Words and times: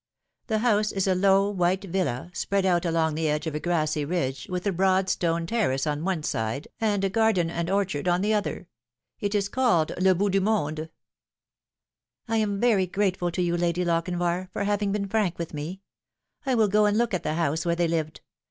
The 0.47 0.57
house 0.57 0.91
is 0.91 1.05
a 1.05 1.13
low 1.13 1.47
white 1.51 1.83
villa, 1.83 2.31
spread 2.33 2.65
out 2.65 2.85
along 2.85 3.13
the 3.13 3.29
edge 3.29 3.45
of 3.45 3.53
a 3.53 3.59
grassy 3.59 4.03
ridge, 4.03 4.47
with 4.49 4.65
a 4.65 4.71
broad 4.71 5.09
stone 5.09 5.45
terrace 5.45 5.85
on 5.85 6.03
one 6.03 6.23
side 6.23 6.67
and 6.79 7.03
a 7.03 7.09
garden 7.11 7.51
and 7.51 7.69
orchard 7.69 8.07
on 8.07 8.21
the 8.21 8.33
other. 8.33 8.67
It 9.19 9.35
is 9.35 9.47
called 9.47 9.91
Le 9.99 10.15
Bout 10.15 10.31
du 10.31 10.41
Monde."" 10.41 10.89
I 12.27 12.37
am 12.37 12.59
very 12.59 12.87
grateful 12.87 13.29
to 13.29 13.43
you, 13.43 13.55
Lady 13.55 13.85
Lochinvar, 13.85 14.49
for 14.51 14.63
having 14.63 14.91
been 14.91 15.07
frank 15.07 15.37
with 15.37 15.53
me. 15.53 15.81
I 16.47 16.55
will 16.55 16.67
go 16.67 16.87
and 16.87 16.97
look 16.97 17.13
at 17.13 17.21
the 17.21 17.35
house 17.35 17.63
where 17.63 17.75
they 17.75 17.87
lived. 17.87 18.21